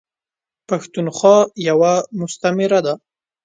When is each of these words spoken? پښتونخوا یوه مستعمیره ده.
پښتونخوا 0.67 1.37
یوه 1.69 1.93
مستعمیره 2.19 2.79
ده. 2.85 2.93